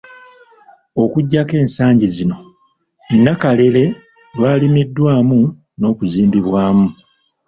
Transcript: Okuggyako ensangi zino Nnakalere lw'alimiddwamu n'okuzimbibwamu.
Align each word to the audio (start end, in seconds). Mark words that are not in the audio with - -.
Okuggyako 1.03 1.53
ensangi 1.63 2.07
zino 2.15 2.37
Nnakalere 3.15 3.83
lw'alimiddwamu 4.37 5.39
n'okuzimbibwamu. 5.79 6.87